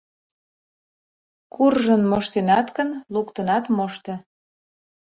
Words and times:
Куржын 1.53 2.01
моштенат 2.11 2.67
гын, 2.77 2.89
луктынат 3.13 3.65
мошто!» 3.77 4.13